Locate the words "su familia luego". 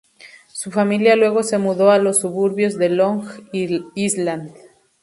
0.51-1.43